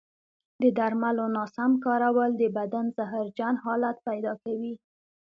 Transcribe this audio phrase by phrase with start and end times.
[0.61, 4.73] د درملو ناسم کارول د بدن زهرجن حالت پیدا کوي.